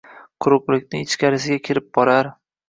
[0.45, 2.33] —quruqlikning ichkarisiga kirib borar